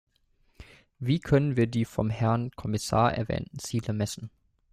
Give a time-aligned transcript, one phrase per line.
[0.97, 4.31] Wie können wir die vom Herrn Kommissar erwähnten Ziele messen?